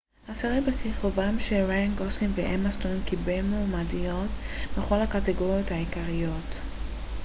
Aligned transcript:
הסרט 0.27 0.63
בכיכובם 0.63 1.35
של 1.39 1.65
ריאן 1.67 1.95
גוסלינג 1.95 2.33
ואמה 2.35 2.71
סטון 2.71 3.01
קיבל 3.05 3.41
מועמדויות 3.41 4.29
בכל 4.77 4.95
הקטגוריות 4.95 5.71
העיקריות 5.71 6.47